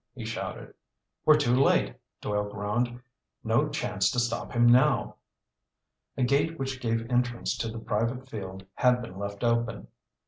he 0.15 0.25
shouted. 0.25 0.73
"We're 1.25 1.37
too 1.37 1.53
late," 1.55 1.95
Doyle 2.21 2.49
groaned. 2.49 3.01
"No 3.43 3.69
chance 3.69 4.09
to 4.09 4.19
stop 4.19 4.51
him 4.51 4.65
now." 4.65 5.17
A 6.17 6.23
gate 6.23 6.57
which 6.57 6.81
gave 6.81 7.07
entrance 7.11 7.55
to 7.59 7.69
the 7.69 7.77
private 7.77 8.27
field 8.27 8.65
had 8.73 9.03
been 9.03 9.19
left 9.19 9.43
open. 9.43 9.89